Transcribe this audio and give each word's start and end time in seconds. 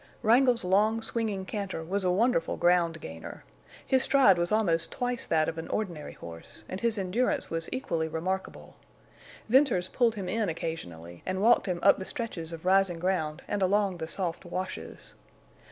Wrangle's 0.23 0.63
long, 0.63 0.99
swinging 1.03 1.45
canter 1.45 1.83
was 1.83 2.03
a 2.03 2.09
wonderful 2.09 2.57
ground 2.57 2.99
gainer. 3.01 3.43
His 3.85 4.01
stride 4.01 4.39
was 4.39 4.51
almost 4.51 4.91
twice 4.91 5.27
that 5.27 5.47
of 5.47 5.59
an 5.59 5.67
ordinary 5.67 6.13
horse; 6.13 6.63
and 6.67 6.81
his 6.81 6.97
endurance 6.97 7.51
was 7.51 7.69
equally 7.71 8.07
remarkable. 8.07 8.77
Venters 9.47 9.87
pulled 9.87 10.15
him 10.15 10.27
in 10.27 10.49
occasionally, 10.49 11.21
and 11.23 11.39
walked 11.39 11.67
him 11.67 11.77
up 11.83 11.99
the 11.99 12.05
stretches 12.05 12.51
of 12.51 12.65
rising 12.65 12.97
ground 12.97 13.43
and 13.47 13.61
along 13.61 13.97
the 13.99 14.07
soft 14.07 14.43
washes. 14.43 15.13